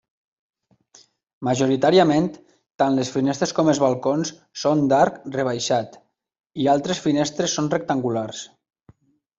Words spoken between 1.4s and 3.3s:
Majoritàriament, tant les